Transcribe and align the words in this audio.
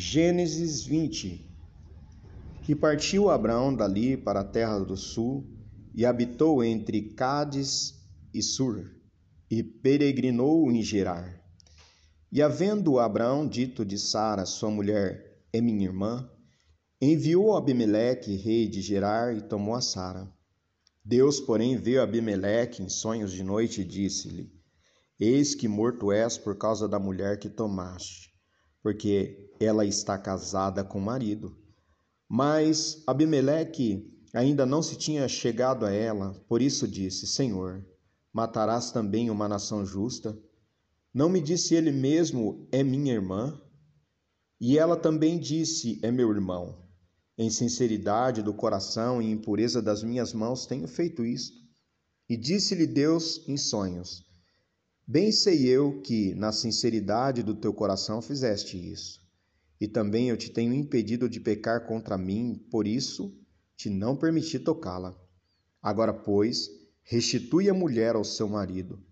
Gênesis 0.00 0.84
20 0.84 1.44
E 2.68 2.74
partiu 2.76 3.30
Abraão 3.30 3.74
dali 3.74 4.16
para 4.16 4.42
a 4.42 4.44
terra 4.44 4.78
do 4.78 4.96
sul, 4.96 5.44
e 5.92 6.06
habitou 6.06 6.62
entre 6.62 7.02
Cádiz 7.14 7.94
e 8.32 8.40
Sur, 8.40 8.88
e 9.50 9.60
peregrinou 9.60 10.70
em 10.70 10.84
Gerar. 10.84 11.42
E 12.30 12.40
havendo 12.40 13.00
Abraão 13.00 13.44
dito 13.44 13.84
de 13.84 13.98
Sara, 13.98 14.46
sua 14.46 14.70
mulher, 14.70 15.42
é 15.52 15.60
minha 15.60 15.86
irmã, 15.86 16.30
enviou 17.02 17.56
Abimeleque, 17.56 18.36
rei 18.36 18.68
de 18.68 18.80
Gerar, 18.80 19.36
e 19.36 19.42
tomou 19.42 19.74
a 19.74 19.80
Sara. 19.80 20.32
Deus, 21.04 21.40
porém, 21.40 21.76
a 21.98 22.02
Abimeleque 22.04 22.84
em 22.84 22.88
sonhos 22.88 23.32
de 23.32 23.42
noite 23.42 23.80
e 23.80 23.84
disse-lhe: 23.84 24.48
Eis 25.18 25.56
que 25.56 25.66
morto 25.66 26.12
és 26.12 26.38
por 26.38 26.56
causa 26.56 26.86
da 26.86 27.00
mulher 27.00 27.40
que 27.40 27.48
tomaste 27.48 28.37
porque 28.88 29.50
ela 29.60 29.84
está 29.84 30.16
casada 30.16 30.82
com 30.82 30.98
o 30.98 31.02
marido. 31.02 31.54
Mas 32.26 33.02
Abimeleque 33.06 34.10
ainda 34.32 34.64
não 34.64 34.80
se 34.80 34.96
tinha 34.96 35.28
chegado 35.28 35.84
a 35.84 35.92
ela, 35.92 36.32
por 36.48 36.62
isso 36.62 36.88
disse: 36.88 37.26
Senhor, 37.26 37.84
matarás 38.32 38.90
também 38.90 39.28
uma 39.28 39.46
nação 39.46 39.84
justa? 39.84 40.34
Não 41.12 41.28
me 41.28 41.38
disse 41.38 41.74
ele 41.74 41.92
mesmo: 41.92 42.66
É 42.72 42.82
minha 42.82 43.12
irmã? 43.12 43.60
E 44.58 44.78
ela 44.78 44.96
também 44.96 45.38
disse: 45.38 46.00
É 46.02 46.10
meu 46.10 46.30
irmão. 46.30 46.82
Em 47.36 47.50
sinceridade 47.50 48.42
do 48.42 48.54
coração 48.54 49.20
e 49.20 49.30
em 49.30 49.36
pureza 49.36 49.82
das 49.82 50.02
minhas 50.02 50.32
mãos 50.32 50.64
tenho 50.64 50.88
feito 50.88 51.26
isto. 51.26 51.58
E 52.26 52.38
disse-lhe 52.38 52.86
Deus 52.86 53.46
em 53.46 53.58
sonhos: 53.58 54.24
Bem 55.10 55.32
sei 55.32 55.66
eu 55.66 56.02
que, 56.02 56.34
na 56.34 56.52
sinceridade 56.52 57.42
do 57.42 57.54
teu 57.54 57.72
coração, 57.72 58.20
fizeste 58.20 58.76
isso. 58.76 59.26
E 59.80 59.88
também 59.88 60.28
eu 60.28 60.36
te 60.36 60.50
tenho 60.50 60.74
impedido 60.74 61.30
de 61.30 61.40
pecar 61.40 61.86
contra 61.86 62.18
mim, 62.18 62.62
por 62.70 62.86
isso 62.86 63.34
te 63.74 63.88
não 63.88 64.14
permiti 64.14 64.58
tocá-la. 64.58 65.18
Agora, 65.80 66.12
pois, 66.12 66.68
restitui 67.02 67.70
a 67.70 67.72
mulher 67.72 68.16
ao 68.16 68.22
seu 68.22 68.46
marido, 68.50 69.02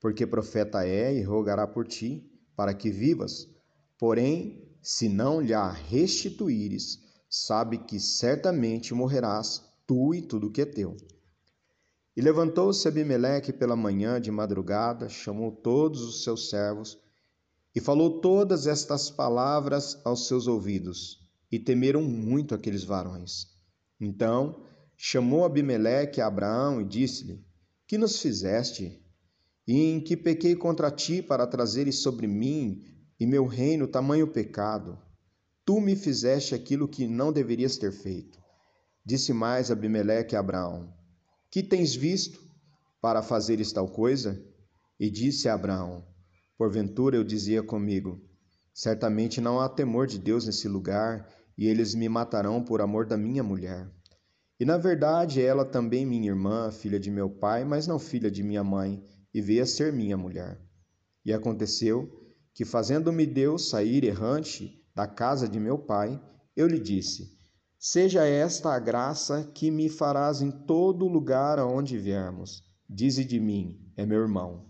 porque 0.00 0.26
profeta 0.26 0.84
é 0.84 1.14
e 1.14 1.22
rogará 1.22 1.68
por 1.68 1.86
ti, 1.86 2.28
para 2.56 2.74
que 2.74 2.90
vivas. 2.90 3.48
Porém, 3.96 4.76
se 4.82 5.08
não 5.08 5.40
lhe 5.40 5.54
a 5.54 5.70
restituíres, 5.70 6.98
sabe 7.30 7.78
que 7.78 8.00
certamente 8.00 8.92
morrerás, 8.92 9.62
tu 9.86 10.12
e 10.12 10.20
tudo 10.20 10.50
que 10.50 10.62
é 10.62 10.66
teu. 10.66 10.96
E 12.16 12.22
levantou-se 12.22 12.86
Abimeleque 12.86 13.52
pela 13.52 13.74
manhã 13.74 14.20
de 14.20 14.30
madrugada, 14.30 15.08
chamou 15.08 15.50
todos 15.50 16.00
os 16.02 16.22
seus 16.22 16.48
servos 16.48 16.98
e 17.74 17.80
falou 17.80 18.20
todas 18.20 18.66
estas 18.68 19.10
palavras 19.10 20.00
aos 20.04 20.28
seus 20.28 20.46
ouvidos, 20.46 21.18
e 21.50 21.58
temeram 21.58 22.02
muito 22.02 22.54
aqueles 22.54 22.84
varões. 22.84 23.48
Então 24.00 24.64
chamou 24.96 25.44
Abimeleque 25.44 26.20
a 26.20 26.26
Abraão 26.28 26.80
e 26.80 26.84
disse-lhe: 26.84 27.44
Que 27.86 27.98
nos 27.98 28.20
fizeste? 28.20 29.02
E 29.66 29.80
em 29.80 30.00
que 30.00 30.16
pequei 30.16 30.54
contra 30.54 30.90
ti 30.90 31.20
para 31.22 31.46
trazeres 31.46 32.00
sobre 32.00 32.26
mim 32.28 32.82
e 33.18 33.26
meu 33.26 33.46
reino 33.46 33.88
tamanho 33.88 34.28
pecado? 34.28 34.98
Tu 35.64 35.80
me 35.80 35.96
fizeste 35.96 36.54
aquilo 36.54 36.86
que 36.86 37.08
não 37.08 37.32
deverias 37.32 37.76
ter 37.76 37.90
feito. 37.90 38.38
Disse 39.04 39.32
mais 39.32 39.70
Abimeleque 39.70 40.36
a 40.36 40.40
Abraão: 40.40 40.92
que 41.54 41.62
tens 41.62 41.94
visto 41.94 42.40
para 43.00 43.22
fazeres 43.22 43.72
tal 43.72 43.86
coisa? 43.86 44.44
E 44.98 45.08
disse 45.08 45.48
a 45.48 45.54
Abraão: 45.54 46.04
Porventura 46.58 47.14
eu 47.14 47.22
dizia 47.22 47.62
comigo: 47.62 48.20
Certamente 48.72 49.40
não 49.40 49.60
há 49.60 49.68
temor 49.68 50.08
de 50.08 50.18
Deus 50.18 50.46
nesse 50.46 50.66
lugar, 50.66 51.28
e 51.56 51.68
eles 51.68 51.94
me 51.94 52.08
matarão 52.08 52.60
por 52.60 52.80
amor 52.80 53.06
da 53.06 53.16
minha 53.16 53.44
mulher. 53.44 53.88
E 54.58 54.64
na 54.64 54.76
verdade 54.76 55.40
ela 55.40 55.64
também 55.64 56.04
minha 56.04 56.28
irmã, 56.28 56.72
filha 56.72 56.98
de 56.98 57.08
meu 57.08 57.30
pai, 57.30 57.64
mas 57.64 57.86
não 57.86 58.00
filha 58.00 58.32
de 58.32 58.42
minha 58.42 58.64
mãe, 58.64 59.00
e 59.32 59.40
veio 59.40 59.62
a 59.62 59.66
ser 59.66 59.92
minha 59.92 60.16
mulher. 60.16 60.60
E 61.24 61.32
aconteceu 61.32 62.20
que, 62.52 62.64
fazendo-me 62.64 63.24
Deus 63.26 63.68
sair 63.68 64.02
errante 64.02 64.84
da 64.92 65.06
casa 65.06 65.48
de 65.48 65.60
meu 65.60 65.78
pai, 65.78 66.20
eu 66.56 66.66
lhe 66.66 66.80
disse: 66.80 67.33
Seja 67.86 68.24
esta 68.24 68.72
a 68.72 68.78
graça 68.78 69.44
que 69.52 69.70
me 69.70 69.90
farás 69.90 70.40
em 70.40 70.50
todo 70.50 71.06
lugar 71.06 71.58
aonde 71.58 71.98
viermos. 71.98 72.64
Dize 72.88 73.22
de 73.26 73.38
mim, 73.38 73.78
é 73.94 74.06
meu 74.06 74.22
irmão. 74.22 74.64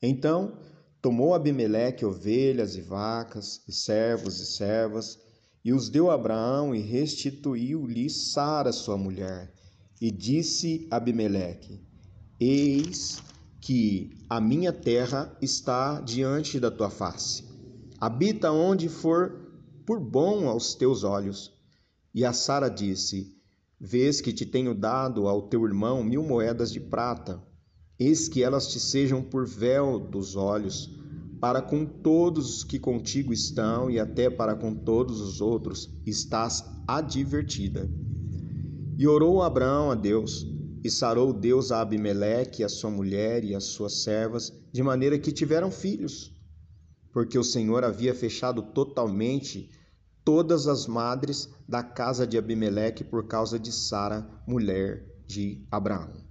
Então 0.00 0.58
tomou 1.02 1.34
Abimeleque 1.34 2.02
ovelhas 2.02 2.76
e 2.76 2.80
vacas, 2.80 3.62
e 3.68 3.72
servos 3.72 4.40
e 4.40 4.46
servas, 4.46 5.18
e 5.62 5.70
os 5.70 5.90
deu 5.90 6.10
a 6.10 6.14
Abraão 6.14 6.74
e 6.74 6.80
restituiu-lhe 6.80 8.08
Sara, 8.08 8.72
sua 8.72 8.96
mulher. 8.96 9.52
E 10.00 10.10
disse 10.10 10.88
Abimeleque: 10.90 11.86
Eis 12.40 13.22
que 13.60 14.16
a 14.30 14.40
minha 14.40 14.72
terra 14.72 15.36
está 15.42 16.00
diante 16.00 16.58
da 16.58 16.70
tua 16.70 16.88
face. 16.88 17.44
Habita 18.00 18.50
onde 18.50 18.88
for 18.88 19.42
por 19.84 20.00
bom 20.00 20.48
aos 20.48 20.74
teus 20.74 21.04
olhos 21.04 21.54
e 22.16 22.24
a 22.24 22.32
Sara 22.32 22.70
disse: 22.70 23.36
Vês 23.78 24.22
que 24.22 24.32
te 24.32 24.46
tenho 24.46 24.74
dado 24.74 25.28
ao 25.28 25.42
teu 25.42 25.66
irmão 25.66 26.02
mil 26.02 26.22
moedas 26.22 26.72
de 26.72 26.80
prata, 26.80 27.42
eis 27.98 28.26
que 28.26 28.42
elas 28.42 28.68
te 28.68 28.80
sejam 28.80 29.22
por 29.22 29.46
véu 29.46 30.00
dos 30.00 30.34
olhos, 30.34 30.98
para 31.38 31.60
com 31.60 31.84
todos 31.84 32.56
os 32.56 32.64
que 32.64 32.78
contigo 32.78 33.34
estão 33.34 33.90
e 33.90 34.00
até 34.00 34.30
para 34.30 34.56
com 34.56 34.74
todos 34.74 35.20
os 35.20 35.42
outros 35.42 35.90
estás 36.06 36.64
advertida. 36.88 37.86
E 38.96 39.06
orou 39.06 39.42
Abraão 39.42 39.90
a 39.90 39.94
Deus, 39.94 40.46
e 40.82 40.90
sarou 40.90 41.34
Deus 41.34 41.70
a 41.70 41.82
Abimeleque, 41.82 42.64
a 42.64 42.68
sua 42.70 42.88
mulher 42.88 43.44
e 43.44 43.54
as 43.54 43.64
suas 43.64 43.92
servas, 43.92 44.50
de 44.72 44.82
maneira 44.82 45.18
que 45.18 45.30
tiveram 45.30 45.70
filhos, 45.70 46.32
porque 47.12 47.38
o 47.38 47.44
Senhor 47.44 47.84
havia 47.84 48.14
fechado 48.14 48.62
totalmente 48.62 49.68
todas 50.26 50.66
as 50.66 50.88
madres 50.88 51.48
da 51.68 51.84
casa 51.84 52.26
de 52.26 52.36
Abimeleque 52.36 53.04
por 53.04 53.28
causa 53.28 53.60
de 53.60 53.70
Sara, 53.70 54.28
mulher 54.44 55.06
de 55.24 55.64
Abraão. 55.70 56.25